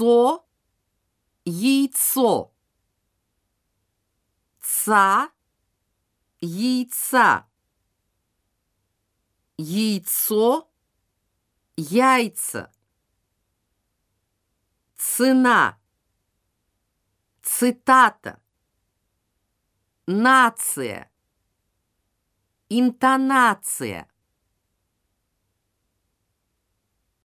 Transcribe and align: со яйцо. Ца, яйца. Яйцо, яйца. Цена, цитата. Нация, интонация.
со 0.00 0.48
яйцо. 1.44 2.54
Ца, 4.60 5.28
яйца. 6.40 7.44
Яйцо, 9.58 10.46
яйца. 11.76 12.72
Цена, 14.96 15.76
цитата. 17.42 18.40
Нация, 20.06 21.10
интонация. 22.70 24.09